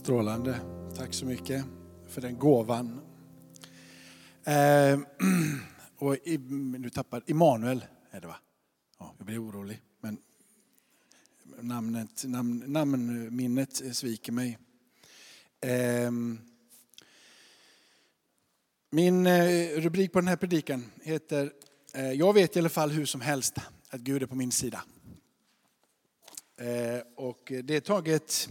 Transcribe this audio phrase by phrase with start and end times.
[0.00, 0.60] Strålande.
[0.96, 1.64] Tack så mycket
[2.08, 3.00] för den gåvan.
[4.44, 4.98] Eh,
[5.98, 6.38] och i,
[6.78, 8.36] nu tappar Immanuel är det va?
[8.98, 9.82] Ja, jag blir orolig.
[10.00, 10.18] Men
[11.60, 14.58] namnet, namn, namnminnet sviker mig.
[15.60, 16.44] Ehm, eh,
[18.90, 19.28] min
[19.80, 21.52] rubrik på den här predikan heter
[21.94, 23.58] eh, Jag vet i alla fall hur som helst
[23.90, 24.84] att Gud är på min sida.
[26.56, 28.48] Eh, och det är taget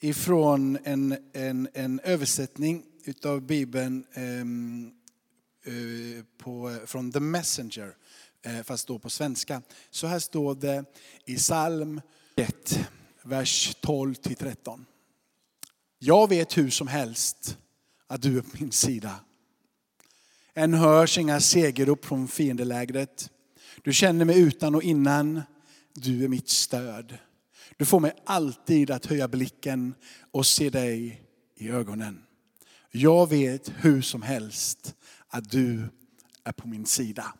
[0.00, 4.90] ifrån en, en, en översättning utav Bibeln ehm,
[5.64, 7.96] eh, på, från The Messenger,
[8.42, 9.62] eh, fast då på svenska.
[9.90, 10.84] Så här står det
[11.24, 12.00] i psalm
[12.36, 12.88] 1,
[13.22, 14.84] vers 12-13.
[15.98, 17.58] Jag vet hur som helst
[18.06, 19.20] att du är på min sida.
[20.54, 23.30] Än hörs inga segerrop från fiendelägret.
[23.82, 25.42] Du känner mig utan och innan.
[25.92, 27.18] Du är mitt stöd.
[27.78, 29.94] Du får mig alltid att höja blicken
[30.30, 31.22] och se dig
[31.56, 32.24] i ögonen.
[32.90, 34.94] Jag vet hur som helst
[35.28, 35.88] att du
[36.44, 37.34] är på min sida.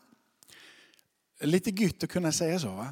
[1.41, 2.69] Lite gytt att kunna säga så.
[2.69, 2.89] Va?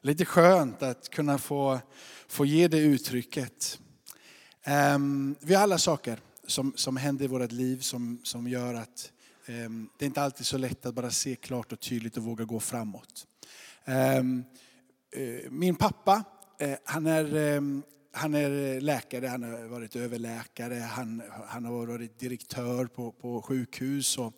[0.00, 1.80] Lite skönt att kunna få,
[2.28, 3.80] få ge det uttrycket.
[4.94, 9.12] Um, vi har alla saker som, som händer i vårt liv som, som gör att
[9.48, 12.22] um, det är inte alltid är så lätt att bara se klart och tydligt och
[12.22, 13.26] våga gå framåt.
[13.84, 14.44] Um,
[15.16, 16.24] uh, min pappa
[16.58, 22.18] Eh, han är, ehm, han är läkare, han har varit överläkare, han, han har varit
[22.18, 24.18] direktör på, på sjukhus.
[24.18, 24.32] Och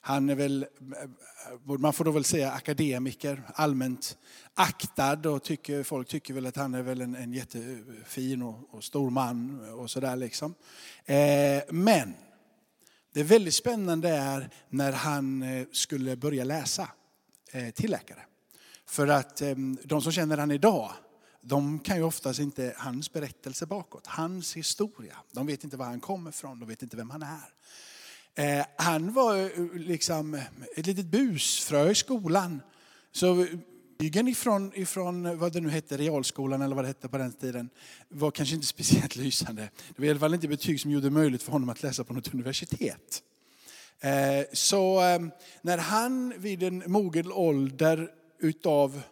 [0.00, 4.18] han är väl, eh, man får då väl säga akademiker, allmänt
[4.54, 8.84] aktad och tycker, folk tycker väl att han är väl en, en jättefin och, och
[8.84, 10.54] stor man och sådär liksom.
[11.04, 12.14] Eh, men
[13.12, 16.88] det väldigt spännande är när han eh, skulle börja läsa
[17.74, 18.22] till läkare.
[18.86, 20.92] För att ehm, de som känner han idag
[21.44, 25.16] de kan ju oftast inte hans berättelse bakåt, hans historia.
[25.32, 27.52] De vet inte var han kommer ifrån, de vet inte vem han är.
[28.34, 30.40] Eh, han var eh, liksom
[30.76, 32.60] ett litet busfrö i skolan.
[33.12, 33.46] Så
[33.98, 37.70] betygen ifrån, ifrån vad det nu hette, realskolan eller vad det hette på den tiden,
[38.08, 39.62] var kanske inte speciellt lysande.
[39.62, 42.04] Det var i alla fall inte betyg som gjorde det möjligt för honom att läsa
[42.04, 43.22] på något universitet.
[44.00, 45.20] Eh, så eh,
[45.62, 49.02] när han vid en mogen ålder utav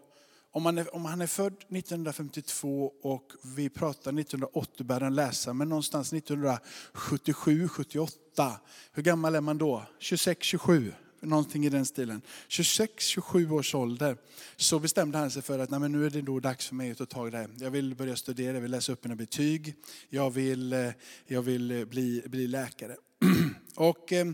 [0.52, 5.52] om han, är, om han är född 1952 och vi pratar 1980 började han läsa,
[5.52, 8.60] men någonstans 1977, 78.
[8.92, 9.84] Hur gammal är man då?
[9.98, 10.92] 26, 27?
[11.22, 12.22] Någonting i den stilen.
[12.48, 14.16] 26, 27 års ålder
[14.56, 16.90] så bestämde han sig för att nej, men nu är det då dags för mig
[16.90, 17.50] att ta tag i det här.
[17.58, 19.74] Jag vill börja studera, jag vill läsa upp mina betyg.
[20.08, 20.90] Jag vill, eh,
[21.26, 22.96] jag vill eh, bli, bli läkare.
[23.74, 24.26] Och, eh,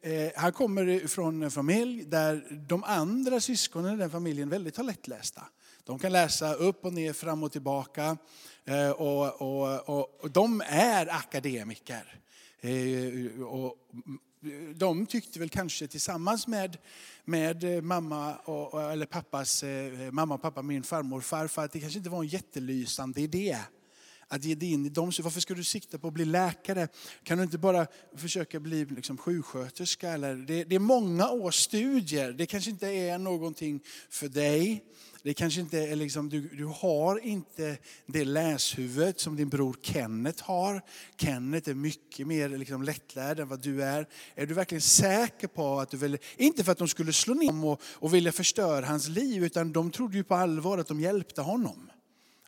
[0.00, 4.84] eh, han kommer från en familj där de andra syskonen i den familjen väldigt har
[4.84, 5.42] lättlästa.
[5.84, 8.16] De kan läsa upp och ner, fram och tillbaka.
[8.64, 12.20] Eh, och, och, och, och de är akademiker.
[12.60, 13.76] Eh, och
[14.42, 16.78] mm, de tyckte väl kanske tillsammans med,
[17.24, 19.64] med eh, mamma och, eller pappas,
[20.10, 23.58] mamma och pappa, min farmor och farfar, att det kanske inte var en jättelysande idé
[24.32, 25.12] att ge dig in i dem.
[25.22, 26.88] Varför ska du sikta på att bli läkare?
[27.22, 27.86] Kan du inte bara
[28.16, 30.10] försöka bli liksom sjuksköterska?
[30.10, 30.34] Eller?
[30.34, 32.32] Det, det är många års studier.
[32.32, 33.80] Det kanske inte är någonting
[34.10, 34.84] för dig.
[35.22, 40.44] Det kanske inte är liksom, du, du har inte det läshuvudet som din bror Kenneth
[40.44, 40.82] har.
[41.16, 44.08] Kenneth är mycket mer liksom lättlärd än vad du är.
[44.34, 47.46] Är du verkligen säker på att du vill, inte för att de skulle slå ner
[47.46, 51.00] honom och, och vilja förstöra hans liv, utan de trodde ju på allvar att de
[51.00, 51.91] hjälpte honom.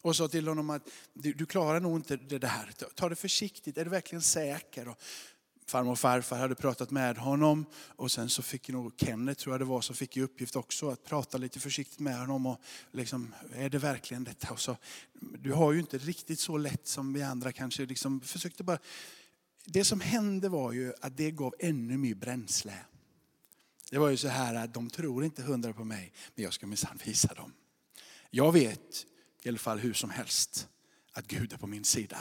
[0.04, 2.70] Och sa till honom att du, du klarar nog inte det här.
[2.94, 4.88] ta det försiktigt, är du verkligen säker?
[4.88, 4.98] Och
[5.66, 9.60] farmor och farfar hade pratat med honom och sen så fick nog Kenneth, tror jag
[9.60, 12.46] det var, som fick i uppgift också att prata lite försiktigt med honom.
[12.46, 12.60] Och
[12.92, 14.52] liksom, är det verkligen detta?
[14.52, 14.76] Och så,
[15.38, 17.86] du har ju inte riktigt så lätt som vi andra kanske.
[17.86, 18.78] Liksom, försökte bara.
[19.64, 22.74] Det som hände var ju att det gav ännu mer bränsle.
[23.90, 26.66] Det var ju så här att de tror inte hundra på mig, men jag ska
[26.66, 27.52] minsann visa dem.
[28.30, 29.06] Jag vet
[29.44, 30.68] i alla fall hur som helst
[31.12, 32.18] att Gud är på min sida.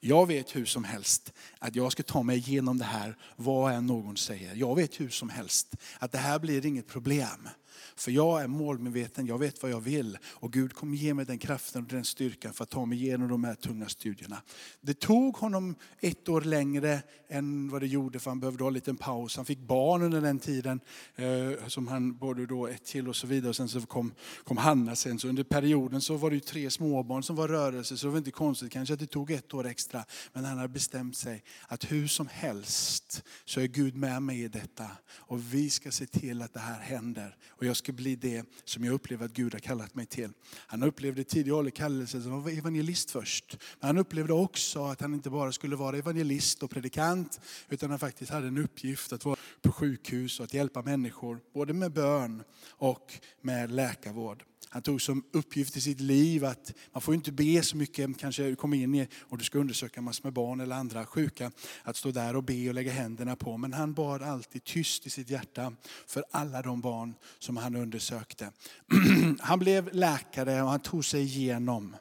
[0.00, 3.86] Jag vet hur som helst att jag ska ta mig igenom det här, vad än
[3.86, 4.54] någon säger.
[4.54, 7.48] Jag vet hur som helst att det här blir inget problem.
[7.96, 10.18] För jag är målmedveten, jag vet vad jag vill.
[10.24, 13.28] Och Gud kommer ge mig den kraften och den styrkan för att ta mig igenom
[13.28, 14.42] de här tunga studierna.
[14.80, 18.74] Det tog honom ett år längre än vad det gjorde för han behövde ha en
[18.74, 19.36] liten paus.
[19.36, 20.80] Han fick barn under den tiden
[21.16, 23.48] eh, som han både då ett till och så vidare.
[23.48, 24.12] Och sen så kom,
[24.44, 25.18] kom Hanna sen.
[25.18, 28.30] Så under perioden så var det tre småbarn som var rörelse så det var inte
[28.30, 30.04] konstigt kanske att det tog ett år extra.
[30.32, 34.48] Men han har bestämt sig att hur som helst så är Gud med mig i
[34.48, 34.86] detta.
[35.12, 37.36] Och vi ska se till att det här händer.
[37.48, 40.30] och jag ska bli det som jag upplever att Gud har kallat mig till.
[40.56, 43.56] Han upplevde tidig ålder kallelsen som evangelist först.
[43.80, 47.98] Men han upplevde också att han inte bara skulle vara evangelist och predikant, utan han
[47.98, 52.42] faktiskt hade en uppgift att vara på sjukhus och att hjälpa människor, både med bön
[52.68, 54.44] och med läkarvård.
[54.72, 58.42] Han tog som uppgift i sitt liv att man får inte be så mycket, kanske
[58.42, 61.52] du kommer in i och du ska undersöka massor med barn eller andra sjuka,
[61.82, 63.56] att stå där och be och lägga händerna på.
[63.56, 65.72] Men han bad alltid tyst i sitt hjärta
[66.06, 68.52] för alla de barn som han undersökte.
[69.40, 71.96] Han blev läkare och han tog sig igenom.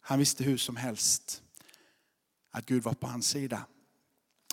[0.00, 1.42] Han visste hur som helst
[2.50, 3.66] att Gud var på hans sida.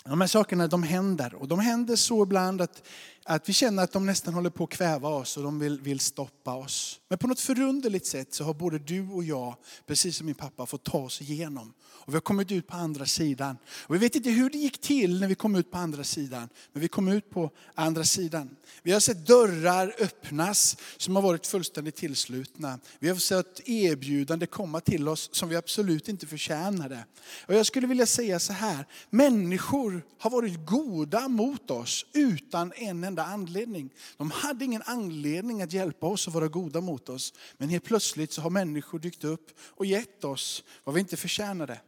[0.09, 2.83] De här sakerna de händer och de händer så ibland att
[3.27, 5.99] att vi känner att de nästan håller på att kväva oss och de vill, vill
[5.99, 6.99] stoppa oss.
[7.07, 9.55] Men på något förunderligt sätt så har både du och jag,
[9.85, 11.73] precis som min pappa, fått ta oss igenom.
[11.97, 13.57] Och vi har kommit ut på andra sidan.
[13.67, 16.49] Och vi vet inte hur det gick till när vi kom ut på andra sidan.
[16.73, 18.55] Men vi kom ut på andra sidan.
[18.83, 22.79] Vi har sett dörrar öppnas som har varit fullständigt tillslutna.
[22.99, 27.05] Vi har sett erbjudande komma till oss som vi absolut inte förtjänade.
[27.47, 33.03] Och jag skulle vilja säga så här, människor har varit goda mot oss utan en
[33.03, 33.89] enda anledning.
[34.17, 37.33] De hade ingen anledning att hjälpa oss och vara goda mot oss.
[37.57, 41.79] Men helt plötsligt så har människor dykt upp och gett oss vad vi inte förtjänade.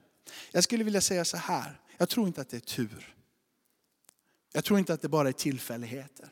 [0.52, 3.16] Jag skulle vilja säga så här, jag tror inte att det är tur.
[4.54, 6.30] Jag tror inte att det bara är tillfälligheter.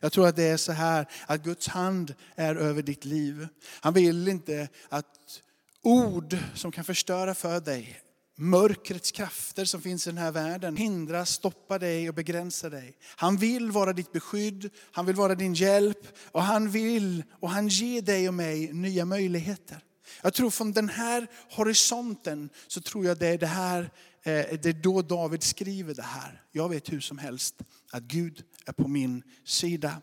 [0.00, 3.48] Jag tror att det är så här att Guds hand är över ditt liv.
[3.80, 5.42] Han vill inte att
[5.82, 8.00] ord som kan förstöra för dig
[8.36, 12.96] mörkrets krafter som finns i den här världen hindra, stoppa dig och begränsa dig.
[13.16, 17.68] Han vill vara ditt beskydd, han vill vara din hjälp och han vill och han
[17.68, 19.78] ger dig och mig nya möjligheter.
[20.22, 23.90] Jag tror från den här horisonten så tror jag det är det här,
[24.22, 26.42] eh, det är då David skriver det här.
[26.52, 27.54] Jag vet hur som helst
[27.90, 30.02] att Gud är på min sida.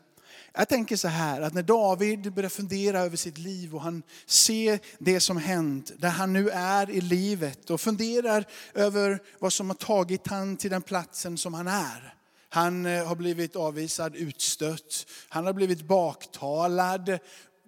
[0.53, 4.79] Jag tänker så här, att när David börjar fundera över sitt liv och han ser
[4.99, 9.75] det som hänt, där han nu är i livet och funderar över vad som har
[9.75, 12.15] tagit han till den platsen som han är.
[12.49, 17.19] Han eh, har blivit avvisad, utstött, han har blivit baktalad.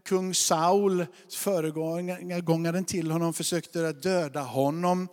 [0.06, 5.08] Kung Saul, föregångaren till honom, försökte döda honom.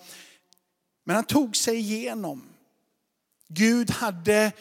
[1.04, 2.42] Men han tog sig igenom.
[3.48, 4.52] Gud hade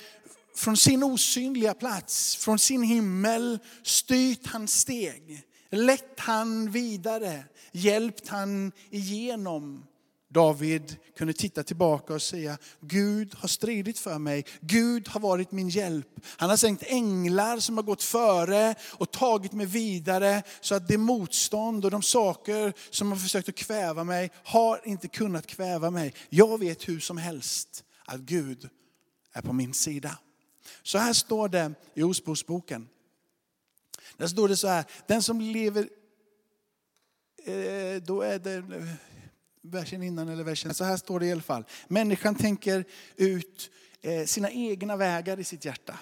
[0.55, 8.71] från sin osynliga plats, från sin himmel styrt hans steg, lett han vidare, hjälpt han
[8.89, 9.85] igenom.
[10.31, 14.45] David kunde titta tillbaka och säga, Gud har stridit för mig.
[14.61, 16.07] Gud har varit min hjälp.
[16.25, 20.97] Han har sänkt änglar som har gått före och tagit mig vidare så att det
[20.97, 26.13] motstånd och de saker som har försökt att kväva mig har inte kunnat kväva mig.
[26.29, 28.69] Jag vet hur som helst att Gud
[29.33, 30.17] är på min sida.
[30.83, 32.87] Så här står det i Osbosboken.
[34.17, 35.89] Där står det så här, den som lever,
[37.45, 38.63] eh, då är det
[39.61, 41.65] versen innan eller versen, så här står det i alla fall.
[41.87, 42.85] Människan tänker
[43.15, 45.99] ut eh, sina egna vägar i sitt hjärta.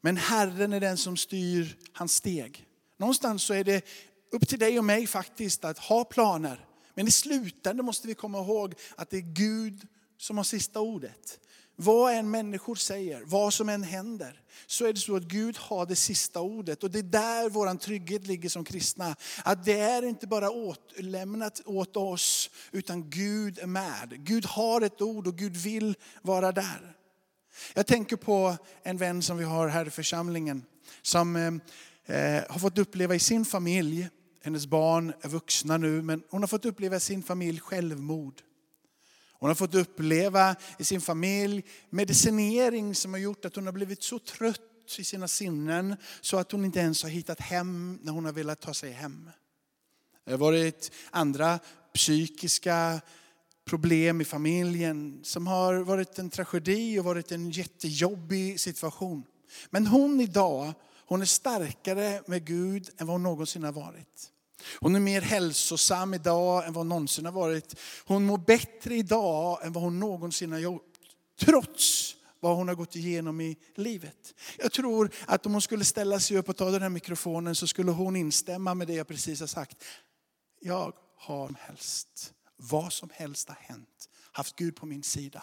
[0.00, 2.66] Men Herren är den som styr hans steg.
[2.96, 3.84] Någonstans så är det
[4.32, 6.66] upp till dig och mig faktiskt att ha planer.
[6.94, 9.86] Men i slutändan måste vi komma ihåg att det är Gud
[10.18, 11.40] som har sista ordet.
[11.82, 15.86] Vad än människor säger, vad som än händer, så är det så att Gud har
[15.86, 16.82] det sista ordet.
[16.82, 19.16] Och det är där vår trygghet ligger som kristna.
[19.44, 24.24] Att det är inte bara återlämnat åt oss, utan Gud är med.
[24.24, 26.96] Gud har ett ord och Gud vill vara där.
[27.74, 30.64] Jag tänker på en vän som vi har här i församlingen,
[31.02, 34.08] som eh, eh har fått uppleva i sin familj,
[34.42, 38.42] hennes barn är vuxna nu, men hon har fått uppleva i sin familj självmord.
[39.40, 44.02] Hon har fått uppleva i sin familj medicinering som har gjort att hon har blivit
[44.02, 44.60] så trött
[44.98, 48.60] i sina sinnen så att hon inte ens har hittat hem när hon har velat
[48.60, 49.30] ta sig hem.
[50.24, 51.58] Det har varit andra
[51.94, 53.00] psykiska
[53.64, 59.24] problem i familjen som har varit en tragedi och varit en jättejobbig situation.
[59.70, 60.72] Men hon idag,
[61.06, 64.32] hon är starkare med Gud än vad hon någonsin har varit.
[64.80, 67.74] Hon är mer hälsosam idag än vad hon någonsin har varit.
[68.04, 70.92] Hon mår bättre idag än vad hon någonsin har gjort.
[71.40, 74.34] Trots vad hon har gått igenom i livet.
[74.58, 77.66] Jag tror att om hon skulle ställa sig upp och ta den här mikrofonen så
[77.66, 79.84] skulle hon instämma med det jag precis har sagt.
[80.60, 85.42] Jag har helst, vad som helst har hänt, haft Gud på min sida.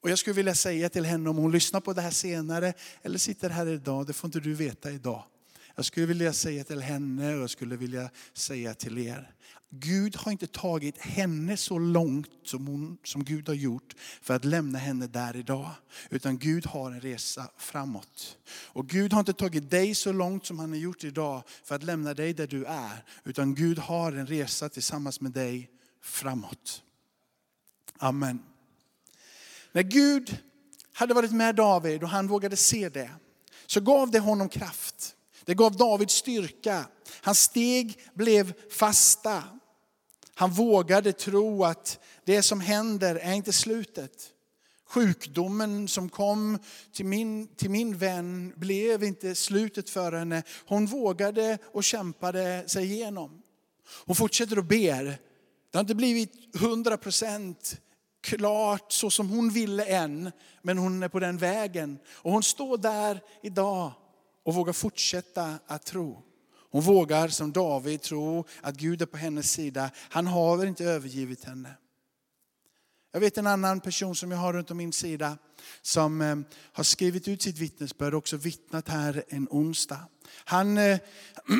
[0.00, 2.72] Och jag skulle vilja säga till henne om hon lyssnar på det här senare
[3.02, 5.24] eller sitter här idag, det får inte du veta idag.
[5.78, 9.34] Jag skulle vilja säga till henne och jag skulle vilja säga till er.
[9.70, 14.44] Gud har inte tagit henne så långt som, hon, som Gud har gjort för att
[14.44, 15.70] lämna henne där idag.
[16.10, 18.38] Utan Gud har en resa framåt.
[18.50, 21.82] Och Gud har inte tagit dig så långt som han har gjort idag för att
[21.82, 23.04] lämna dig där du är.
[23.24, 25.70] Utan Gud har en resa tillsammans med dig
[26.02, 26.82] framåt.
[27.98, 28.42] Amen.
[29.72, 30.38] När Gud
[30.92, 33.10] hade varit med David och han vågade se det,
[33.66, 35.14] så gav det honom kraft.
[35.48, 36.84] Det gav David styrka.
[37.22, 39.44] Hans steg blev fasta.
[40.34, 44.30] Han vågade tro att det som händer är inte slutet.
[44.88, 46.58] Sjukdomen som kom
[46.92, 50.42] till min, till min vän blev inte slutet för henne.
[50.66, 53.42] Hon vågade och kämpade sig igenom.
[54.06, 55.04] Hon fortsätter och ber.
[55.70, 57.76] Det har inte blivit 100%
[58.20, 60.30] klart så som hon ville än,
[60.62, 61.98] men hon är på den vägen.
[62.08, 63.92] Och hon står där idag
[64.48, 66.22] och vågar fortsätta att tro.
[66.70, 69.90] Hon vågar som David tro att Gud är på hennes sida.
[69.96, 71.74] Han har inte övergivit henne.
[73.12, 75.38] Jag vet en annan person som jag har runt om min sida
[75.82, 76.36] som eh,
[76.72, 80.00] har skrivit ut sitt vittnesbörd och också vittnat här en onsdag.
[80.44, 80.98] Han eh,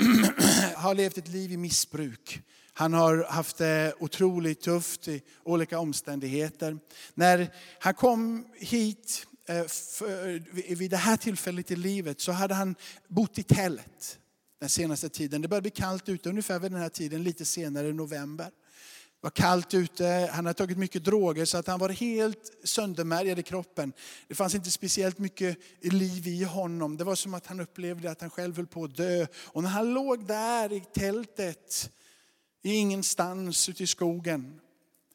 [0.75, 2.43] har levt ett liv i missbruk.
[2.73, 6.79] Han har haft det otroligt tufft i olika omständigheter.
[7.15, 9.65] När han kom hit Eh,
[10.77, 12.75] vid det här tillfället i livet så hade han
[13.09, 14.19] bott i tält
[14.61, 15.43] den senaste tiden.
[15.43, 18.45] Det började bli kallt ute ungefär vid den här tiden, lite senare i november.
[18.45, 18.53] Det
[19.21, 23.43] var kallt ute, han hade tagit mycket droger så att han var helt söndermärgad i
[23.43, 23.93] kroppen.
[24.29, 26.97] Det fanns inte speciellt mycket liv i honom.
[26.97, 29.27] Det var som att han upplevde att han själv höll på att dö.
[29.45, 31.91] Och när han låg där i tältet,
[32.63, 34.61] i ingenstans ute i skogen,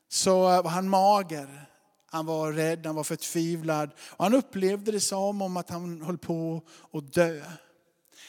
[0.10, 1.73] så var han mager.
[2.14, 3.92] Han var rädd, han var förtvivlad.
[4.10, 7.42] Och han upplevde det som om att han höll på att dö.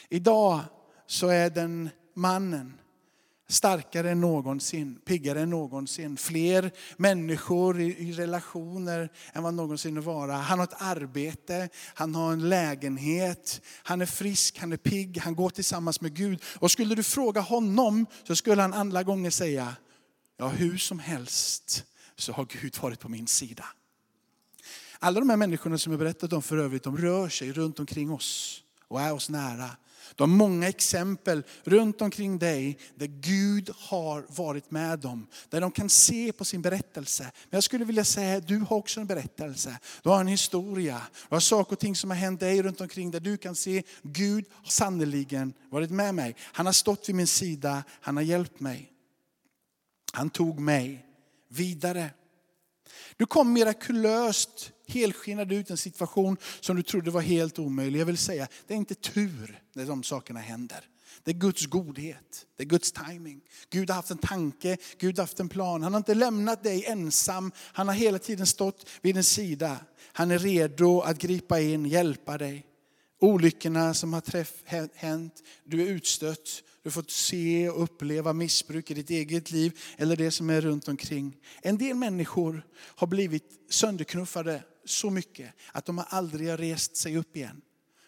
[0.09, 0.59] Idag
[1.07, 2.73] så är den mannen
[3.47, 6.17] starkare än någonsin, piggare än någonsin.
[6.17, 10.33] Fler människor i, relationer än vad någonsin vara.
[10.33, 15.35] Han har ett arbete, han har en lägenhet, han är frisk, han är pigg, han
[15.35, 16.43] går tillsammans med Gud.
[16.59, 19.75] Och skulle du fråga honom så skulle han alla gånger säga,
[20.37, 23.65] ja hur som helst så har Gud varit på min sida.
[25.05, 28.11] Alla de här människorna som jag berättat om för övrigt, de rör sig runt omkring
[28.11, 29.69] oss och är oss nära.
[30.15, 35.27] De har många exempel runt omkring dig där Gud har varit med dem.
[35.49, 37.23] Där de kan se på sin berättelse.
[37.23, 39.79] Men jag skulle vilja säga att du har också en berättelse.
[40.03, 41.01] Du har en historia.
[41.29, 43.83] Du har saker och ting som har hänt dig runt omkring där du kan se
[44.01, 46.35] Gud har sannerligen varit med mig.
[46.41, 48.91] Han har stått vid min sida, han har hjälpt mig.
[50.13, 51.05] Han tog mig
[51.49, 52.09] vidare.
[53.17, 57.99] Du kom mirakulöst helskinnad ut en situation som du trodde var helt omöjlig.
[57.99, 60.89] Jag vill säga, det är inte tur när de sakerna händer.
[61.23, 63.41] Det är Guds godhet, det är Guds timing.
[63.69, 65.83] Gud har haft en tanke, Gud har haft en plan.
[65.83, 69.77] Han har inte lämnat dig ensam, han har hela tiden stått vid din sida.
[70.13, 72.65] Han är redo att gripa in, hjälpa dig.
[73.19, 74.53] Olyckorna som har träff,
[74.95, 79.79] hänt, du är utstött, du har fått se och uppleva missbruk i ditt eget liv
[79.97, 81.37] eller det som är runt omkring.
[81.61, 87.35] En del människor har blivit sönderknuffade så mycket att de aldrig har rest sig upp
[87.35, 87.61] igen.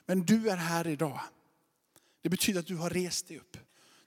[0.06, 1.20] Men du är här idag.
[2.22, 3.58] Det betyder att du har rest dig upp.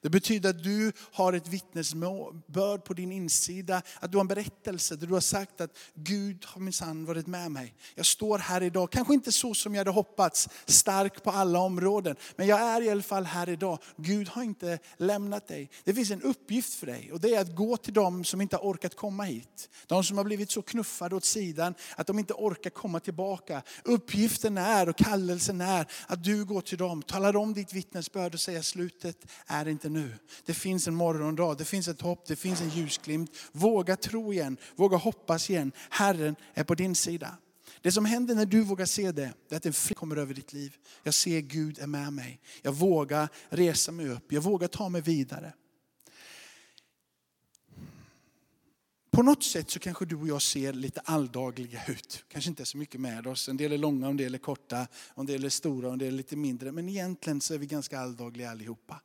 [0.02, 4.97] Det betyder att du har ett vittnesbörd på din insida, att du har en berättelse
[4.97, 7.75] där du har sagt att Gud har minsann varit med mig.
[7.95, 12.16] Jag står här idag, kanske inte så som jag hade hoppats, stark på alla områden.
[12.37, 13.78] Men jag är i alla fall här idag.
[13.97, 15.71] Gud har inte lämnat dig.
[15.85, 18.57] Det finns en uppgift för dig och det är att gå till dem som inte
[18.57, 19.69] har orkat komma hit.
[19.87, 23.62] De som har blivit så knuffade åt sidan att de inte orkar komma tillbaka.
[23.85, 28.40] Uppgiften är och kallelsen är att du går till dem, talar om ditt vittnesbörd och
[28.40, 30.14] säger slutet är inte nu.
[30.44, 33.30] Det finns en morgondag, det finns ett hopp, det finns en ljusglimt.
[33.52, 35.73] Våga tro igen, våga hoppas igen.
[35.90, 37.37] Herren är på din sida.
[37.82, 40.35] Det som händer när du vågar se det, det är att en frid kommer över
[40.35, 40.76] ditt liv.
[41.02, 42.40] Jag ser Gud är med mig.
[42.62, 45.52] Jag vågar resa mig upp, jag vågar ta mig vidare.
[49.11, 52.25] På något sätt så kanske du och jag ser lite alldagliga ut.
[52.28, 53.49] Kanske inte så mycket med oss.
[53.49, 56.16] En del är långa, en del är korta, en del är stora en del är
[56.16, 56.73] lite mindre.
[56.73, 59.00] Men egentligen så är vi ganska alldagliga allihopa.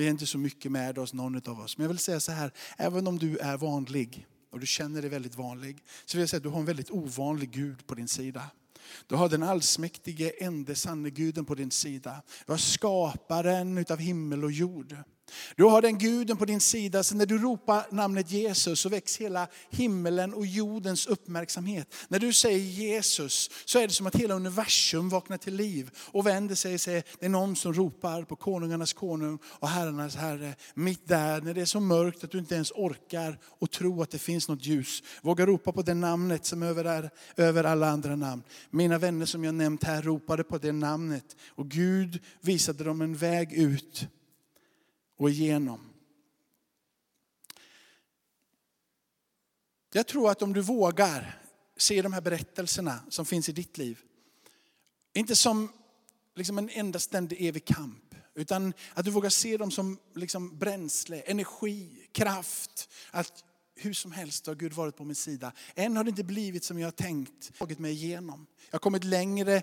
[0.00, 1.78] Vi är inte så mycket med oss, någon av oss.
[1.78, 5.10] Men jag vill säga så här, även om du är vanlig och du känner dig
[5.10, 8.08] väldigt vanlig, så vill jag säga att du har en väldigt ovanlig Gud på din
[8.08, 8.50] sida.
[9.06, 12.22] Du har den allsmäktige, ende sanne guden på din sida.
[12.46, 14.96] Du har skaparen utav himmel och jord.
[15.56, 19.16] Du har den guden på din sida, så när du ropar namnet Jesus så väcks
[19.16, 21.94] hela himmelen och jordens uppmärksamhet.
[22.08, 26.26] När du säger Jesus så är det som att hela universum vaknar till liv och
[26.26, 30.54] vänder sig och säger, det är någon som ropar på konungarnas konung och herrarnas herre.
[30.74, 34.10] Mitt där, när det är så mörkt att du inte ens orkar och tro att
[34.10, 35.02] det finns något ljus.
[35.22, 38.42] Våga ropa på det namnet som över, över alla andra namn.
[38.70, 43.14] Mina vänner som jag nämnt här ropade på det namnet och Gud visade dem en
[43.14, 44.08] väg ut
[45.20, 45.80] och igenom.
[49.92, 51.42] Jag tror att om du vågar
[51.76, 54.00] se de här berättelserna som finns i ditt liv,
[55.12, 55.72] inte som
[56.34, 61.20] liksom en enda ständig evig kamp, utan att du vågar se dem som liksom bränsle,
[61.20, 62.88] energi, kraft.
[63.10, 63.44] Att
[63.76, 65.52] hur som helst har Gud varit på min sida.
[65.74, 68.46] Än har det inte blivit som jag har tänkt, tagit mig igenom.
[68.66, 69.62] Jag har kommit längre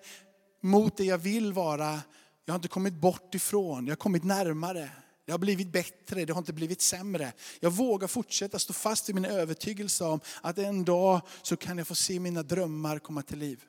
[0.61, 2.01] mot det jag vill vara.
[2.45, 4.91] Jag har inte kommit bort ifrån, jag har kommit närmare.
[5.27, 7.33] Det har blivit bättre, det har inte blivit sämre.
[7.59, 11.87] Jag vågar fortsätta stå fast vid min övertygelse om att en dag så kan jag
[11.87, 13.63] få se mina drömmar komma till liv.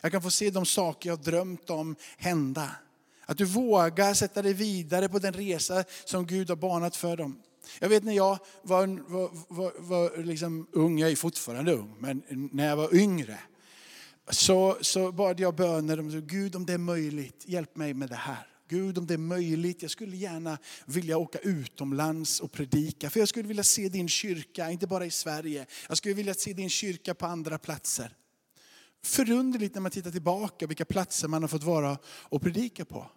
[0.00, 2.70] Jag kan få se de saker jag drömt om hända.
[3.26, 7.42] Att du vågar sätta dig vidare på den resa som Gud har banat för dem.
[7.78, 12.22] Jag vet när jag var, var, var, var liksom ung, jag är fortfarande ung, men
[12.52, 13.38] när jag var yngre
[14.30, 18.14] så, så bad jag böner om Gud om det är möjligt, hjälp mig med det
[18.14, 18.53] här.
[18.68, 23.10] Gud om det är möjligt, jag skulle gärna vilja åka utomlands och predika.
[23.10, 25.66] För jag skulle vilja se din kyrka, inte bara i Sverige.
[25.88, 28.16] Jag skulle vilja se din kyrka på andra platser.
[29.02, 33.10] Förunderligt när man tittar tillbaka vilka platser man har fått vara och predika på.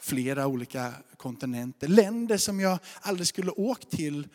[0.00, 4.28] Flera olika kontinenter, länder som jag aldrig skulle åkt till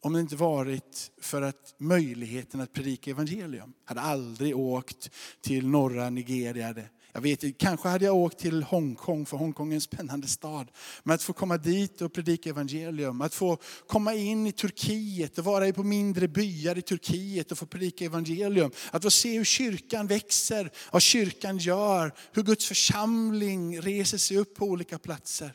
[0.00, 3.72] om det inte varit för att möjligheten att predika evangelium.
[3.84, 6.74] Jag hade aldrig åkt till norra Nigeria
[7.14, 10.70] jag vet kanske hade jag åkt till Hongkong, för Hongkong är en spännande stad.
[11.02, 15.44] Men att få komma dit och predika evangelium, att få komma in i Turkiet och
[15.44, 18.70] vara på mindre byar i Turkiet och få predika evangelium.
[18.90, 24.54] Att få se hur kyrkan växer, vad kyrkan gör, hur Guds församling reser sig upp
[24.54, 25.54] på olika platser.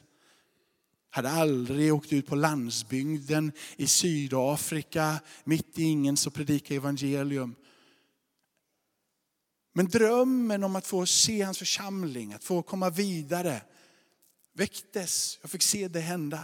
[1.09, 7.55] Jag hade aldrig åkt ut på landsbygden i Sydafrika, mitt i ingen så predika evangelium.
[9.73, 13.61] Men drömmen om att få se hans församling, att få komma vidare
[14.53, 15.39] väcktes.
[15.41, 16.39] Jag fick se det hända.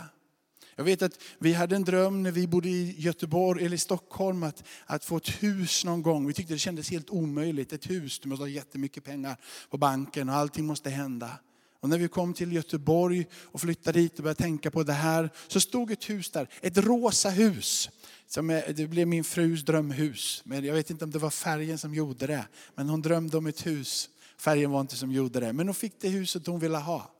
[0.75, 4.43] Jag vet att vi hade en dröm när vi bodde i Göteborg eller i Stockholm
[4.43, 6.27] att, att få ett hus någon gång.
[6.27, 7.73] Vi tyckte det kändes helt omöjligt.
[7.73, 9.37] Ett hus, du måste ha jättemycket pengar
[9.69, 11.39] på banken och allting måste hända.
[11.79, 15.29] Och när vi kom till Göteborg och flyttade dit och började tänka på det här
[15.47, 17.89] så stod ett hus där, ett rosa hus.
[18.27, 20.41] Som det blev min frus drömhus.
[20.45, 22.47] Men jag vet inte om det var färgen som gjorde det.
[22.75, 24.09] Men hon drömde om ett hus.
[24.37, 25.53] Färgen var inte som gjorde det.
[25.53, 27.11] Men hon fick det huset hon ville ha.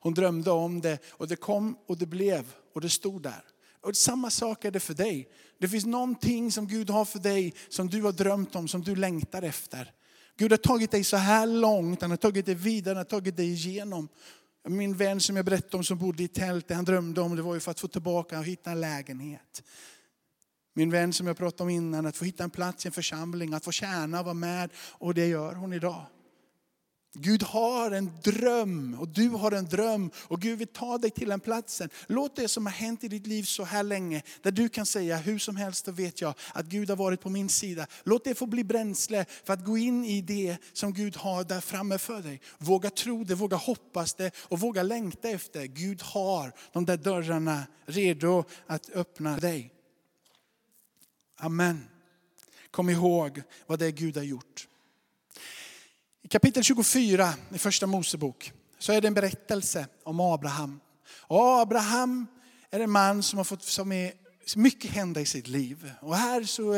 [0.00, 3.44] Hon drömde om det och det kom och det blev och det stod där.
[3.80, 5.28] Och samma sak är det för dig.
[5.58, 8.96] Det finns någonting som Gud har för dig som du har drömt om, som du
[8.96, 9.92] längtar efter.
[10.36, 13.36] Gud har tagit dig så här långt, han har tagit dig vidare, han har tagit
[13.36, 14.08] dig igenom.
[14.68, 17.42] Min vän som jag berättade om som bodde i tält, det han drömde om det
[17.42, 19.62] var ju för att få tillbaka och hitta en lägenhet.
[20.74, 23.54] Min vän som jag pratade om innan, att få hitta en plats i en församling,
[23.54, 24.70] att få tjäna och vara med.
[24.76, 26.06] Och det gör hon idag.
[27.14, 31.28] Gud har en dröm och du har en dröm och Gud vill ta dig till
[31.28, 31.90] den platsen.
[32.06, 35.16] Låt det som har hänt i ditt liv så här länge, där du kan säga
[35.16, 37.86] hur som helst, då vet jag att Gud har varit på min sida.
[38.04, 41.60] Låt det få bli bränsle för att gå in i det som Gud har där
[41.60, 42.40] framme för dig.
[42.58, 45.64] Våga tro det, våga hoppas det och våga längta efter.
[45.64, 49.79] Gud har de där dörrarna redo att öppna dig.
[51.42, 51.88] Amen.
[52.70, 54.68] Kom ihåg vad det är Gud har gjort.
[56.22, 60.80] I kapitel 24 i första Mosebok så är det en berättelse om Abraham.
[61.10, 62.26] Och Abraham
[62.70, 64.12] är en man som har fått som är,
[64.56, 65.92] mycket hända i sitt liv.
[66.00, 66.72] Och här så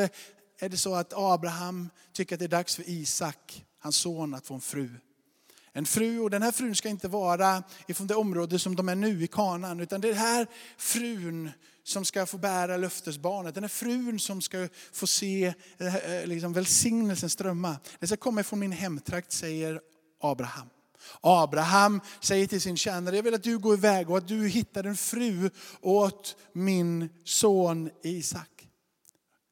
[0.58, 4.46] är det så att Abraham tycker att det är dags för Isak, hans son, att
[4.46, 4.90] få en fru.
[5.72, 8.94] En fru, och den här frun ska inte vara ifrån det område som de är
[8.94, 11.50] nu i Kanan, utan det är den här frun
[11.84, 13.54] som ska få bära löftesbarnet.
[13.54, 17.76] Den här frun som ska få se eh, eh, liksom, välsignelsen strömma.
[17.98, 19.80] Den ska komma från min hemtrakt, säger
[20.20, 20.68] Abraham.
[21.20, 24.84] Abraham säger till sin tjänare, jag vill att du går iväg och att du hittar
[24.84, 28.68] en fru åt min son Isak.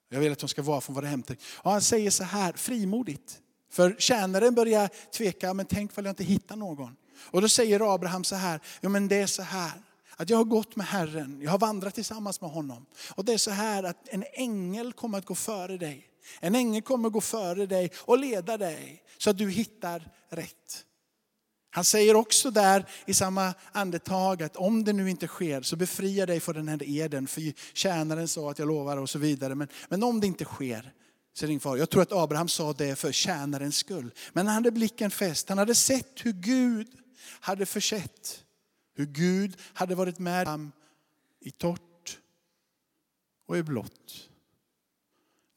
[0.09, 1.43] Jag vill att hon ska vara från vår hemtrakt.
[1.57, 3.39] Och han säger så här frimodigt.
[3.71, 6.97] För tjänaren börjar tveka, men tänk om jag inte hittar någon.
[7.21, 9.73] Och då säger Abraham så här, ja men det är så här.
[10.17, 12.87] Att jag har gått med Herren, jag har vandrat tillsammans med honom.
[13.15, 16.07] Och det är så här att en ängel kommer att gå före dig.
[16.41, 20.85] En ängel kommer att gå före dig och leda dig så att du hittar rätt.
[21.71, 26.27] Han säger också där i samma andetag att om det nu inte sker så befria
[26.27, 27.27] dig från den här eden.
[27.27, 29.55] För tjänaren sa att jag lovar och så vidare.
[29.55, 30.93] Men, men om det inte sker
[31.41, 31.77] så din far.
[31.77, 34.15] Jag tror att Abraham sa det för tjänarens skull.
[34.33, 35.49] Men han hade blicken fäst.
[35.49, 36.89] Han hade sett hur Gud
[37.41, 38.45] hade försett.
[38.95, 40.73] Hur Gud hade varit med honom
[41.41, 42.19] i torrt
[43.47, 44.29] och i blått.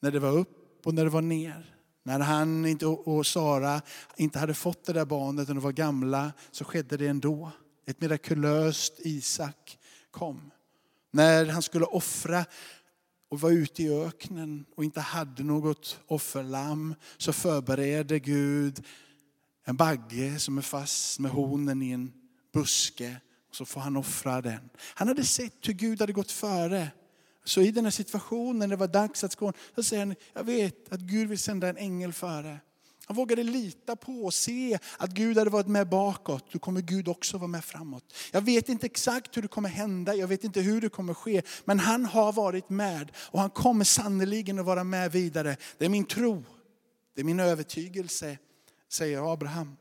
[0.00, 1.76] När det var upp och när det var ner.
[2.02, 3.82] När han inte, och Sara
[4.16, 7.50] inte hade fått det där barnet och de var gamla så skedde det ändå.
[7.86, 9.78] Ett mirakulöst Isak
[10.10, 10.50] kom.
[11.10, 12.44] När han skulle offra
[13.34, 18.84] och var ute i öknen och inte hade något offerlamm så förberedde Gud
[19.64, 22.12] en bagge som är fast med honen i en
[22.52, 23.16] buske.
[23.48, 24.70] Och så får han offra den.
[24.94, 26.90] Han hade sett hur Gud hade gått före
[27.44, 30.44] så i den här situationen när det var dags att gå, så säger han, jag
[30.44, 32.60] vet att Gud vill sända en ängel före.
[33.06, 36.44] Han vågade lita på och se att Gud hade varit med bakåt.
[36.52, 38.14] Då kommer Gud också vara med framåt.
[38.32, 41.42] Jag vet inte exakt hur det kommer hända, jag vet inte hur det kommer ske.
[41.64, 45.56] Men han har varit med och han kommer sannoliken att vara med vidare.
[45.78, 46.44] Det är min tro,
[47.14, 48.38] det är min övertygelse,
[48.88, 49.76] säger Abraham.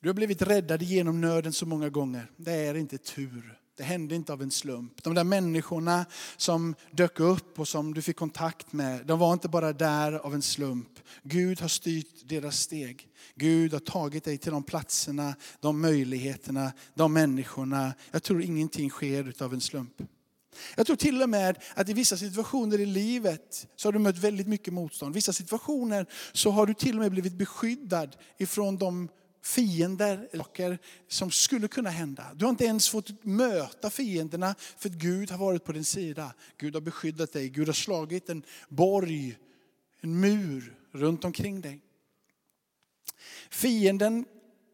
[0.00, 2.30] Du har blivit räddad genom nöden så många gånger.
[2.36, 3.58] Det är inte tur.
[3.76, 5.02] Det hände inte av en slump.
[5.02, 9.48] De där människorna som dök upp och som du fick kontakt med, de var inte
[9.48, 10.88] bara där av en slump.
[11.22, 13.08] Gud har styrt deras steg.
[13.34, 17.94] Gud har tagit dig till de platserna, de möjligheterna, de människorna.
[18.10, 20.02] Jag tror ingenting sker av en slump.
[20.76, 24.18] Jag tror till och med att i vissa situationer i livet så har du mött
[24.18, 25.14] väldigt mycket motstånd.
[25.14, 29.08] I Vissa situationer så har du till och med blivit beskyddad ifrån de
[29.46, 30.78] fiender, saker
[31.08, 32.34] som skulle kunna hända.
[32.34, 36.34] Du har inte ens fått möta fienderna för att Gud har varit på din sida.
[36.58, 39.38] Gud har beskyddat dig, Gud har slagit en borg,
[40.00, 41.80] en mur runt omkring dig.
[43.50, 44.24] Fienden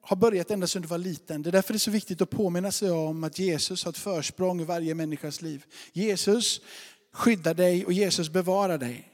[0.00, 1.42] har börjat ända sedan du var liten.
[1.42, 3.98] Det är därför det är så viktigt att påminna sig om att Jesus har ett
[3.98, 5.64] försprång i varje människas liv.
[5.92, 6.60] Jesus
[7.12, 9.11] skyddar dig och Jesus bevarar dig.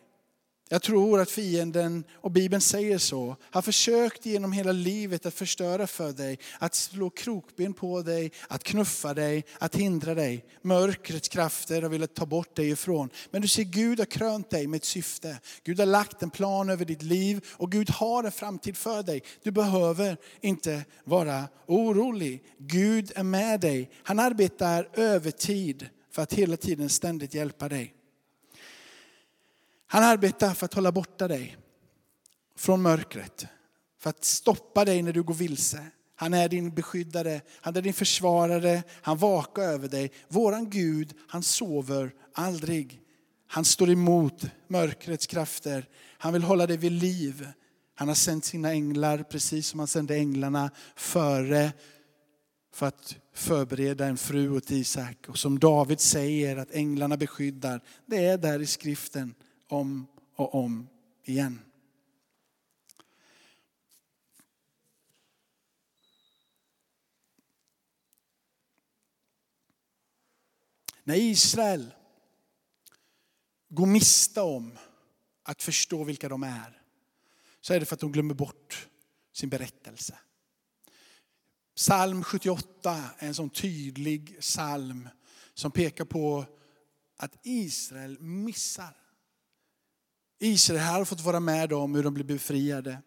[0.71, 5.87] Jag tror att fienden, och Bibeln säger så, har försökt genom hela livet att förstöra
[5.87, 10.45] för dig, att slå krokben på dig, att knuffa dig, att hindra dig.
[10.63, 13.11] Mörkrets krafter har velat ta bort dig ifrån.
[13.31, 15.39] Men du ser, Gud har krönt dig med ett syfte.
[15.65, 19.23] Gud har lagt en plan över ditt liv och Gud har en framtid för dig.
[19.43, 22.43] Du behöver inte vara orolig.
[22.59, 23.91] Gud är med dig.
[24.03, 27.95] Han arbetar övertid för att hela tiden ständigt hjälpa dig.
[29.91, 31.57] Han arbetar för att hålla borta dig
[32.57, 33.47] från mörkret.
[33.99, 35.87] För att stoppa dig när du går vilse.
[36.17, 40.13] Han är din beskyddare, han är din försvarare, han vakar över dig.
[40.29, 43.01] Våran Gud, han sover aldrig.
[43.47, 45.89] Han står emot mörkrets krafter.
[46.19, 47.49] Han vill hålla dig vid liv.
[47.95, 51.73] Han har sänt sina änglar, precis som han sände änglarna före
[52.75, 55.29] för att förbereda en fru åt Isak.
[55.29, 59.35] Och som David säger att änglarna beskyddar, det är där i skriften
[59.69, 60.89] om och om
[61.23, 61.61] igen.
[71.05, 71.95] När Israel
[73.69, 74.79] går miste om
[75.43, 76.83] att förstå vilka de är,
[77.61, 78.89] så är det för att de glömmer bort
[79.33, 80.19] sin berättelse.
[81.75, 85.09] Psalm 78 är en sån tydlig psalm
[85.55, 86.45] som pekar på
[87.17, 88.97] att Israel missar
[90.39, 92.99] Israel hade fått vara med om hur de blev befriade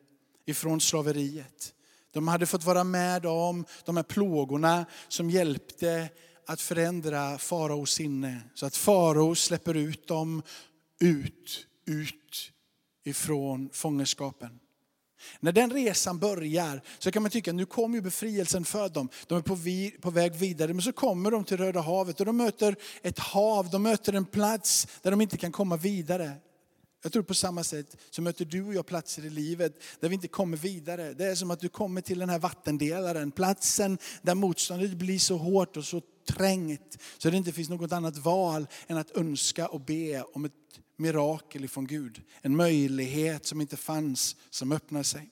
[0.45, 1.73] ifrån slaveriet.
[2.11, 6.09] De hade fått vara med om de här plågorna som hjälpte
[6.47, 8.41] att förändra faraos sinne.
[8.53, 10.43] Så att farao släpper ut dem
[10.99, 12.51] ut, ut
[13.03, 14.59] ifrån fångenskapen.
[15.39, 19.09] När den resan börjar så kan man tycka att nu kommer ju befrielsen för dem.
[19.27, 20.73] De är på, vi, på väg vidare.
[20.73, 24.25] Men så kommer de till Röda havet och de möter ett hav, de möter en
[24.25, 26.31] plats där de inte kan komma vidare.
[27.01, 30.15] Jag tror på samma sätt så möter du och jag platser i livet där vi
[30.15, 31.13] inte kommer vidare.
[31.13, 35.37] Det är som att du kommer till den här vattendelaren, platsen där motståndet blir så
[35.37, 39.81] hårt och så trängt så det inte finns något annat val än att önska och
[39.81, 40.53] be om ett
[40.97, 42.21] mirakel ifrån Gud.
[42.41, 45.29] En möjlighet som inte fanns som öppnar sig.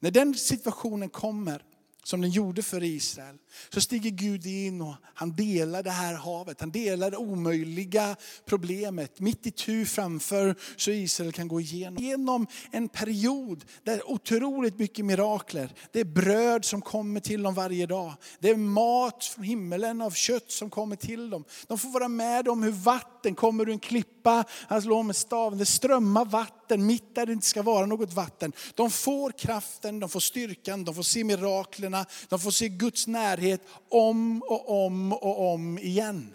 [0.00, 1.62] När den situationen kommer
[2.08, 3.36] som den gjorde för Israel.
[3.68, 6.60] Så stiger Gud in och han delar det här havet.
[6.60, 12.04] Han delar det omöjliga problemet mitt i tur framför så Israel kan gå igenom.
[12.04, 15.72] Genom en period där otroligt mycket mirakler.
[15.92, 18.12] Det är bröd som kommer till dem varje dag.
[18.38, 21.44] Det är mat från himmelen av kött som kommer till dem.
[21.66, 24.44] De får vara med om hur vatten kommer ur en klippa.
[24.68, 25.58] Han slår med staven.
[25.58, 28.52] Det strömmar vatten vatten mitt där det inte ska vara något vatten.
[28.74, 33.62] De får kraften, de får styrkan, de får se miraklerna, de får se Guds närhet
[33.88, 36.34] om och om och om igen.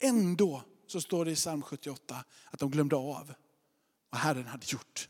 [0.00, 3.34] Ändå så står det i psalm 78 att de glömde av
[4.10, 5.08] vad Herren hade gjort.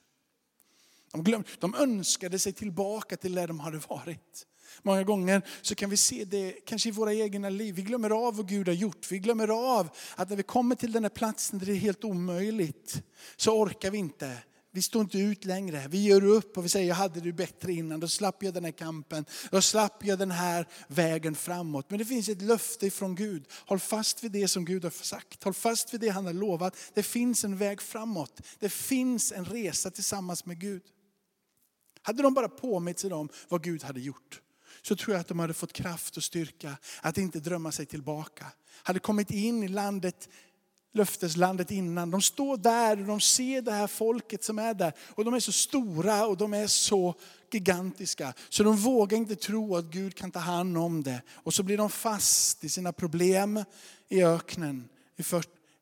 [1.12, 4.46] De, glömde, de önskade sig tillbaka till där de hade varit.
[4.82, 7.74] Många gånger så kan vi se det kanske i våra egna liv.
[7.74, 9.12] Vi glömmer av vad Gud har gjort.
[9.12, 12.04] Vi glömmer av att när vi kommer till den här platsen där det är helt
[12.04, 13.02] omöjligt
[13.36, 14.38] så orkar vi inte.
[14.70, 15.88] Vi står inte ut längre.
[15.88, 18.00] Vi gör upp och vi säger jag hade det bättre innan.
[18.00, 19.24] Då slapp jag den här kampen.
[19.50, 21.90] Då slapp jag den här vägen framåt.
[21.90, 23.44] Men det finns ett löfte från Gud.
[23.66, 25.44] Håll fast vid det som Gud har sagt.
[25.44, 26.76] Håll fast vid det han har lovat.
[26.94, 28.40] Det finns en väg framåt.
[28.58, 30.82] Det finns en resa tillsammans med Gud.
[32.02, 34.40] Hade de bara påmint sig om vad Gud hade gjort
[34.82, 38.46] så tror jag att de hade fått kraft och styrka att inte drömma sig tillbaka.
[38.82, 40.28] Hade kommit in i landet,
[40.92, 42.10] löfteslandet innan.
[42.10, 44.92] De står där och de ser det här folket som är där.
[45.00, 47.14] Och de är så stora och de är så
[47.52, 48.34] gigantiska.
[48.48, 51.22] Så de vågar inte tro att Gud kan ta hand om det.
[51.34, 53.64] Och så blir de fast i sina problem
[54.08, 54.88] i öknen.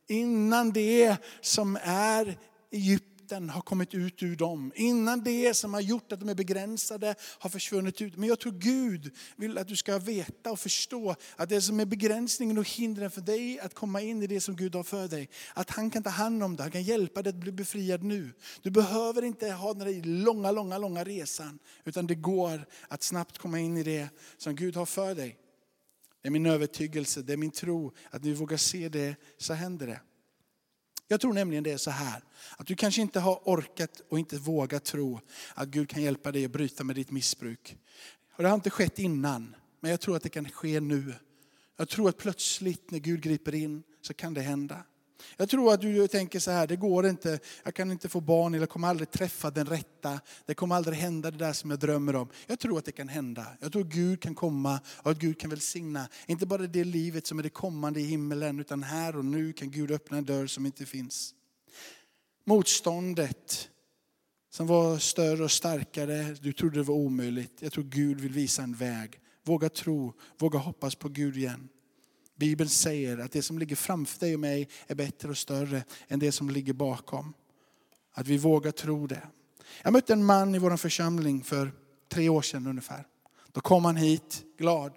[0.09, 2.39] Innan det som är
[2.71, 4.73] Egypten makten har kommit ut ur dem.
[4.75, 8.17] Innan det som har gjort att de är begränsade har försvunnit ut.
[8.17, 11.85] Men jag tror Gud vill att du ska veta och förstå att det som är
[11.87, 15.29] begränsningen och hindren för dig att komma in i det som Gud har för dig,
[15.55, 18.33] att han kan ta hand om det, han kan hjälpa dig att bli befriad nu.
[18.63, 23.39] Du behöver inte ha den där långa, långa, långa resan, utan det går att snabbt
[23.39, 25.37] komma in i det som Gud har för dig.
[26.23, 29.55] Det är min övertygelse, det är min tro att när vi vågar se det så
[29.55, 30.01] händer det.
[31.09, 32.23] Jag tror nämligen det är så här,
[32.57, 35.21] att du kanske inte har orkat och inte vågat tro
[35.55, 37.77] att Gud kan hjälpa dig att bryta med ditt missbruk.
[38.37, 41.15] Och det har inte skett innan, men jag tror att det kan ske nu.
[41.77, 44.85] Jag tror att plötsligt när Gud griper in så kan det hända.
[45.37, 48.55] Jag tror att du tänker så här, det går inte, jag kan inte få barn
[48.55, 50.21] eller kommer aldrig träffa den rätta.
[50.47, 52.29] Det kommer aldrig hända det där som jag drömmer om.
[52.47, 53.47] Jag tror att det kan hända.
[53.61, 56.09] Jag tror att Gud kan komma och att Gud kan välsigna.
[56.27, 59.71] Inte bara det livet som är det kommande i himmelen, utan här och nu kan
[59.71, 61.35] Gud öppna en dörr som inte finns.
[62.45, 63.69] Motståndet
[64.51, 67.53] som var större och starkare, du trodde det var omöjligt.
[67.61, 69.21] Jag tror Gud vill visa en väg.
[69.45, 71.69] Våga tro, våga hoppas på Gud igen.
[72.37, 76.19] Bibeln säger att det som ligger framför dig och mig är bättre och större än
[76.19, 77.35] det som ligger bakom.
[78.13, 79.29] Att vi vågar tro det.
[79.83, 81.73] Jag mötte en man i vår församling för
[82.09, 83.07] tre år sedan ungefär.
[83.53, 84.93] Då kom han hit glad.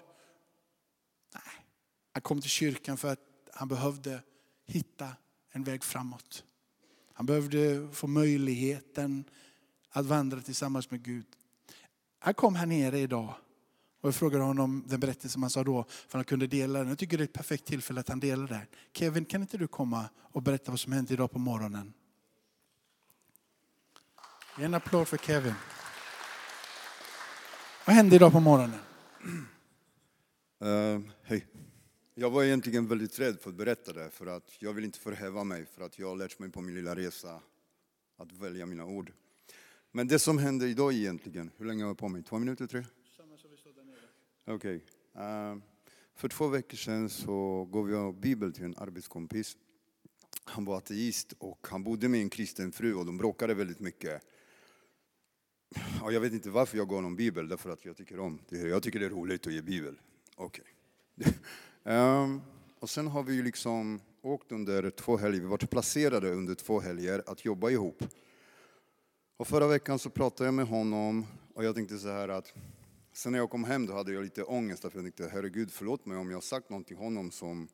[1.34, 1.66] Nej,
[2.12, 3.20] han kom till kyrkan för att
[3.54, 4.22] han behövde
[4.68, 5.08] hitta
[5.52, 6.44] en väg framåt.
[7.14, 9.24] Han behövde få möjligheten
[9.90, 11.26] att vandra tillsammans med Gud.
[12.20, 13.36] Han kom här nere idag
[14.02, 16.88] och jag frågade honom den berättelse han sa då, för han kunde dela den.
[16.88, 18.68] Jag tycker det är ett perfekt tillfälle att han delar det.
[18.94, 21.94] Kevin, kan inte du komma och berätta vad som hände idag på morgonen?
[24.58, 25.54] En applåd för Kevin.
[27.86, 28.80] Vad hände idag på morgonen?
[30.64, 31.46] Uh, Hej.
[32.14, 35.44] Jag var egentligen väldigt rädd för att berätta det, för att jag vill inte förhäva
[35.44, 37.42] mig, för att jag har lärt mig på min lilla resa
[38.18, 39.12] att välja mina ord.
[39.92, 42.24] Men det som hände idag egentligen, hur länge har jag på mig?
[42.24, 42.86] Två minuter, tre?
[44.50, 44.82] Okej.
[45.14, 45.26] Okay.
[45.26, 45.58] Uh,
[46.16, 49.58] för två veckor sedan så gav jag Bibeln till en arbetskompis.
[50.44, 54.22] Han var ateist och han bodde med en kristen fru och de bråkade väldigt mycket.
[56.04, 58.58] Och jag vet inte varför jag gav honom Bibel, därför att jag tycker om det.
[58.58, 60.00] Jag tycker det är roligt att ge Bibel.
[60.36, 60.66] Okej.
[61.18, 61.34] Okay.
[61.84, 62.42] um, ehm,
[62.80, 66.80] och sen har vi ju liksom åkt under två helger, vi varit placerade under två
[66.80, 68.04] helger att jobba ihop.
[69.38, 72.54] Och förra veckan så pratade jag med honom och jag tänkte så här att
[73.14, 76.06] Sen när jag kom hem då hade jag lite ångest, för jag tänkte herregud förlåt
[76.06, 77.68] mig om jag sagt någonting till honom som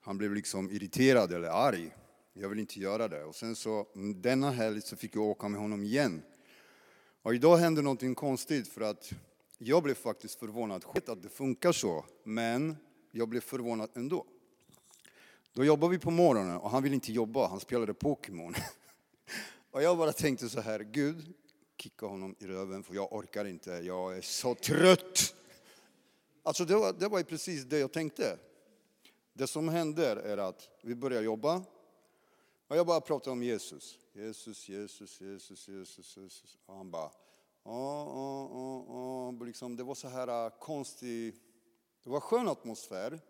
[0.00, 1.94] han blev liksom irriterad eller arg.
[2.32, 3.24] Jag vill inte göra det.
[3.24, 6.22] Och sen så mm, denna helg så fick jag åka med honom igen.
[7.22, 9.12] Och idag hände någonting konstigt för att
[9.58, 12.76] jag blev faktiskt förvånad Skit att det funkar så, men
[13.10, 14.26] jag blev förvånad ändå.
[15.52, 18.54] Då jobbar vi på morgonen och han vill inte jobba, han spelade Pokémon.
[19.70, 21.34] Och jag bara tänkte så här, Gud,
[21.82, 25.34] kicka honom i röven för jag orkar inte, jag är så trött.
[26.42, 28.38] Alltså det var, det var precis det jag tänkte.
[29.32, 31.62] Det som händer är att vi börjar jobba
[32.68, 33.98] och jag bara pratar om Jesus.
[34.12, 36.58] Jesus, Jesus, Jesus, Jesus, Jesus.
[36.66, 37.10] Och han bara,
[37.64, 39.46] Oh, oh, oh, oh.
[39.46, 41.34] Liksom, det var så här äh, konstig,
[42.04, 43.20] det var skön atmosfär.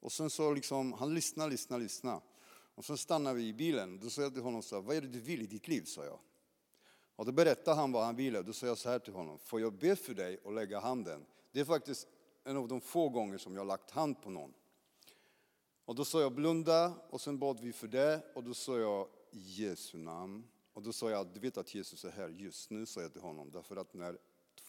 [0.00, 2.20] Och sen så liksom, han lyssnade, lyssnade, lyssnade.
[2.74, 4.00] Och sen stannade vi i bilen.
[4.00, 5.84] Då sa jag till honom så här, vad är det du vill i ditt liv?
[5.84, 6.18] sa jag.
[7.22, 8.42] Och då berättade han vad han ville.
[8.42, 11.26] Då sa jag så här till honom, får jag be för dig och lägga handen?
[11.52, 12.08] Det är faktiskt
[12.44, 14.54] en av de få gånger som jag har lagt hand på någon.
[15.84, 19.08] Och då sa jag blunda och sen bad vi för det och då sa jag
[19.30, 20.44] i Jesu namn.
[20.72, 23.22] Och då sa jag, du vet att Jesus är här just nu, sa jag till
[23.22, 23.50] honom.
[23.50, 24.18] Därför att när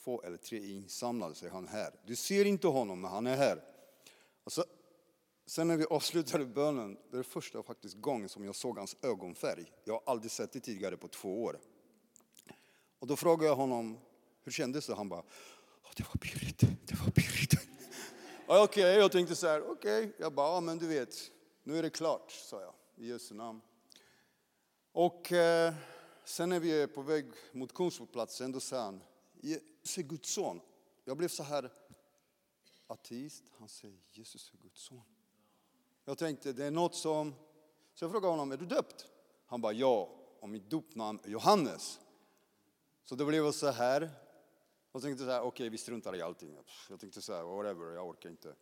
[0.04, 1.94] två eller tre är insamlade så är han här.
[2.06, 3.63] Du ser inte honom, men han är här.
[4.44, 4.63] Och så,
[5.46, 9.72] sen när vi avslutade bönen, det är första faktiskt gången som jag såg hans ögonfärg.
[9.84, 11.60] Jag har aldrig sett det tidigare på två år.
[13.04, 13.98] Och då frågade jag honom,
[14.44, 14.96] hur kändes det?
[14.96, 15.24] Han bara,
[15.96, 17.54] det var pirrigt, det var pirrigt.
[18.48, 20.12] Okej, okay, jag tänkte så här, okej, okay.
[20.20, 21.32] jag bara, ja, men du vet,
[21.63, 23.62] nu är det klart, sa jag i Jesu namn.
[24.92, 25.74] Och eh,
[26.24, 29.04] sen när vi är på väg mot Kungsborgsplatsen, då sa han,
[29.42, 30.62] Jesus är Guds son.
[31.06, 31.72] Jag blev så här
[32.88, 33.44] ateist.
[33.60, 35.02] Han säger Jesus är Guds son.
[36.06, 37.34] Jag tänkte, det är något som...
[37.94, 39.08] Så jag frågade honom, är du döpt?
[39.46, 42.00] Han bara, ja, och mitt dopnamn är Johannes.
[43.04, 44.10] Så det blev så här.
[44.92, 46.58] Och tänkte så här, okej, okay, vi struntar i allting.
[46.89, 48.54] Jag tänkte så här, whatever, jag orkar inte.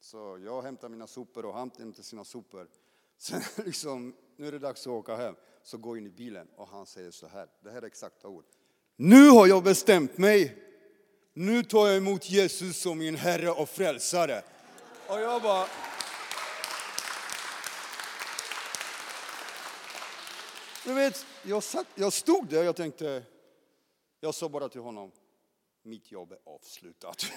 [0.00, 2.68] Så jag hämtar mina sopor och han hämtar sina sopor.
[3.18, 5.34] Sen liksom, nu är det dags att åka hem.
[5.62, 8.28] Så går jag in i bilen och han säger så här, det här är exakta
[8.28, 8.44] ord.
[8.96, 10.66] Nu har jag bestämt mig.
[11.32, 14.42] Nu tar jag emot Jesus som min Herre och Frälsare.
[15.06, 15.66] Och jag bara...
[20.84, 23.22] Du vet, jag, satt, jag stod där och jag tänkte,
[24.20, 25.12] jag sa bara till honom,
[25.82, 27.30] mitt jobb är avslutat.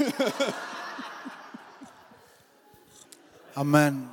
[3.54, 4.08] Amen.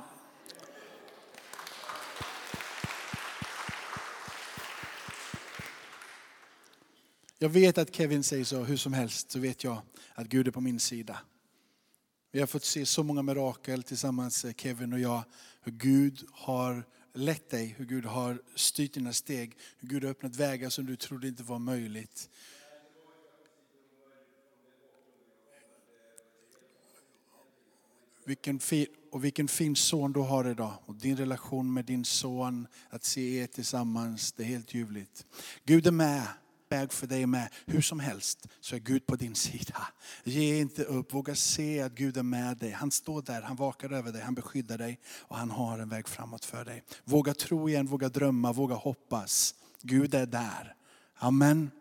[7.37, 9.81] Jag vet att Kevin säger så, hur som helst så vet jag
[10.13, 11.19] att Gud är på min sida.
[12.31, 15.23] Vi har fått se så många mirakel tillsammans, eh, Kevin och jag,
[15.61, 20.35] hur Gud har lett dig, hur Gud har styrt dina steg, hur Gud har öppnat
[20.35, 22.29] vägar som du trodde inte var möjligt.
[28.31, 30.73] Vilken fin, och vilken fin son du har idag.
[30.85, 35.25] Och din relation med din son, att se er tillsammans, det är helt ljuvligt.
[35.65, 36.27] Gud är med
[36.69, 37.49] väg för dig med.
[37.65, 39.87] Hur som helst så är Gud på din sida.
[40.23, 42.71] Ge inte upp, våga se att Gud är med dig.
[42.71, 46.07] Han står där, han vakar över dig, han beskyddar dig och han har en väg
[46.07, 46.83] framåt för dig.
[47.03, 49.55] Våga tro igen, våga drömma, våga hoppas.
[49.81, 50.75] Gud är där.
[51.15, 51.71] Amen.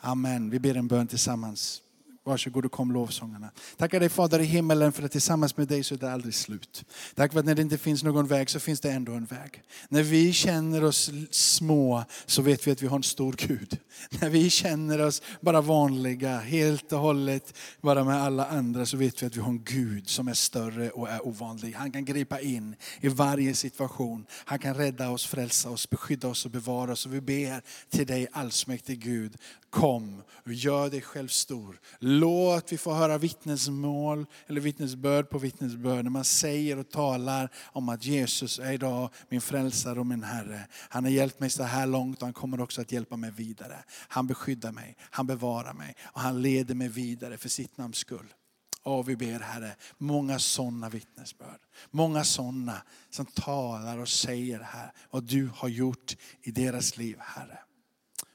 [0.00, 0.50] Amen.
[0.50, 1.82] Vi ber en bön tillsammans.
[2.26, 3.50] Varsågod och kom lovsångarna.
[3.76, 6.84] Tackar dig Fader i himmelen för att tillsammans med dig så är det aldrig slut.
[7.14, 9.62] Tack för att när det inte finns någon väg så finns det ändå en väg.
[9.88, 13.78] När vi känner oss små så vet vi att vi har en stor Gud.
[14.20, 19.22] När vi känner oss bara vanliga, helt och hållet bara med alla andra så vet
[19.22, 21.72] vi att vi har en Gud som är större och är ovanlig.
[21.72, 24.26] Han kan gripa in i varje situation.
[24.30, 27.06] Han kan rädda oss, frälsa oss, beskydda oss och bevara oss.
[27.06, 29.36] Och vi ber till dig allsmäktig Gud,
[29.70, 31.80] kom och gör dig själv stor.
[32.20, 37.88] Låt vi få höra vittnesmål eller vittnesbörd på vittnesbörd när man säger och talar om
[37.88, 40.66] att Jesus är idag min frälsare och min Herre.
[40.88, 43.84] Han har hjälpt mig så här långt och han kommer också att hjälpa mig vidare.
[44.08, 48.34] Han beskyddar mig, han bevarar mig och han leder mig vidare för sitt namns skull.
[48.82, 51.60] Och vi ber Herre, många sådana vittnesbörd.
[51.90, 57.58] Många sådana som talar och säger här vad du har gjort i deras liv Herre.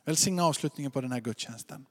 [0.05, 1.85] Välsigna avslutningen på den här gudstjänsten.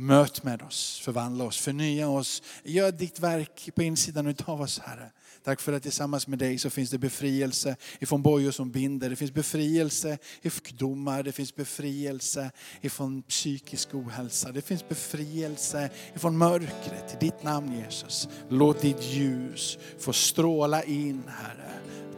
[0.00, 2.42] Möt med oss, förvandla oss, förnya oss.
[2.64, 5.10] Gör ditt verk på insidan av oss Herre.
[5.44, 9.10] Tack för att tillsammans med dig så finns det befrielse ifrån bojor som binder.
[9.10, 14.52] Det finns befrielse ifrån sjukdomar, det finns befrielse ifrån psykisk ohälsa.
[14.52, 17.14] Det finns befrielse ifrån mörkret.
[17.14, 21.70] I ditt namn Jesus, låt ditt ljus få stråla in Herre.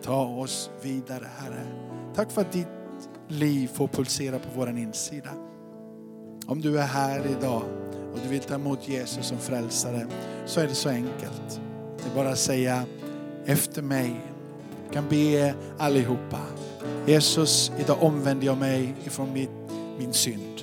[0.03, 1.67] Ta oss vidare Herre.
[2.15, 2.69] Tack för att ditt
[3.29, 5.52] liv får pulsera på vår insida.
[6.53, 7.63] Om du är här idag
[8.13, 10.07] och du vill ta emot Jesus som frälsare
[10.47, 11.61] så är det så enkelt.
[11.97, 12.85] Det är bara att säga
[13.45, 14.21] efter mig.
[14.89, 16.41] Du kan be allihopa.
[17.07, 19.51] Jesus, idag omvänder jag mig ifrån mitt,
[19.99, 20.63] min synd.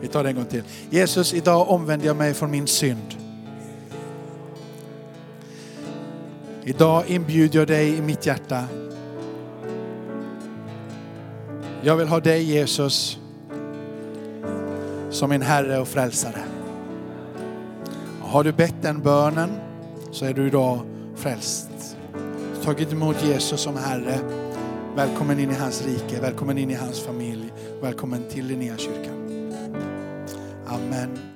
[0.00, 0.62] Vi tar det en gång till.
[0.90, 3.14] Jesus, idag omvänder jag mig från min synd.
[6.64, 8.64] Idag inbjuder jag dig i mitt hjärta
[11.84, 13.18] jag vill ha dig Jesus
[15.10, 16.42] som min Herre och Frälsare.
[18.20, 19.50] Har du bett den bönen
[20.10, 20.80] så är du idag
[21.16, 21.96] frälst.
[22.64, 24.18] Tagit emot Jesus som Herre.
[24.96, 29.52] Välkommen in i hans rike, välkommen in i hans familj, välkommen till den nya kyrkan.
[30.66, 31.31] Amen.